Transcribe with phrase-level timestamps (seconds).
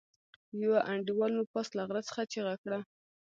[0.63, 2.79] يوه انډيوال مو پاس له غره څخه چيغه کړه.